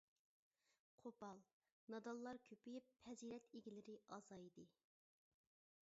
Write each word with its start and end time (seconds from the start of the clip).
قوپال، 1.03 1.43
نادانلار 1.95 2.41
كۆپىيىپ 2.47 2.89
پەزىلەت 3.05 3.53
ئىگىلىرى 3.59 3.99
ئازايدى. 4.17 4.69